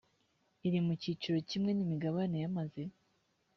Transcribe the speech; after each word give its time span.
iri 0.67 0.79
mu 0.85 0.93
cyiciro 1.01 1.37
kimwe 1.49 1.71
n 1.73 1.79
imigabane 1.85 2.35
yamaze 2.43 2.81